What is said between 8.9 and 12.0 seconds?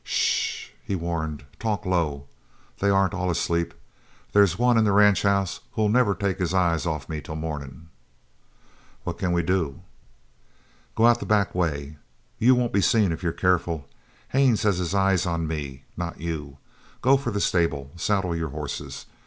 "What can we do?" "Go out the back way.